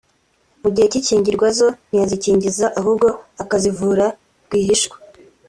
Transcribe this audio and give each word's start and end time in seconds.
mu 0.61 0.69
gihe 0.73 0.85
cy’ikingirwa 0.93 1.47
zo 1.57 1.67
ntiyazikingiza 1.89 2.65
ahubwo 2.79 3.07
akazivura 3.43 4.05
rwihishwa 4.45 4.95